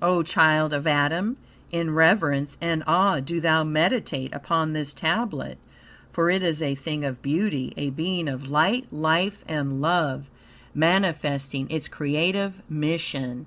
O 0.00 0.22
child 0.22 0.72
of 0.72 0.86
Adam, 0.86 1.36
in 1.70 1.90
reverence 1.92 2.56
and 2.62 2.82
awe 2.86 3.20
do 3.20 3.42
thou 3.42 3.62
meditate 3.62 4.32
upon 4.32 4.72
this 4.72 4.94
Tablet, 4.94 5.58
for 6.10 6.30
it 6.30 6.42
is 6.42 6.62
a 6.62 6.74
thing 6.74 7.04
of 7.04 7.20
beauty, 7.20 7.74
a 7.76 7.90
being 7.90 8.26
of 8.26 8.48
light, 8.48 8.90
life 8.90 9.44
and 9.46 9.82
love, 9.82 10.30
manifesting 10.74 11.68
its 11.70 11.88
creative 11.88 12.62
mission. 12.70 13.44